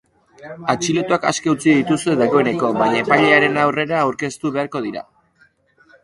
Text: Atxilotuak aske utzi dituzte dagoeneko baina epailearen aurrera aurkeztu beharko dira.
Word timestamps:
Atxilotuak 0.73 1.25
aske 1.31 1.51
utzi 1.51 1.67
dituzte 1.79 2.15
dagoeneko 2.21 2.71
baina 2.77 2.97
epailearen 3.01 3.59
aurrera 3.65 3.99
aurkeztu 4.05 4.53
beharko 4.57 4.81
dira. 4.87 5.05